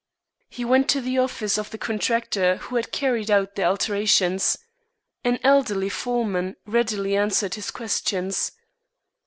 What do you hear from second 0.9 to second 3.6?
the office of the contractor who had carried out